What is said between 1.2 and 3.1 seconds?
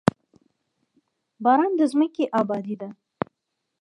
باران د ځمکې ابادي ده.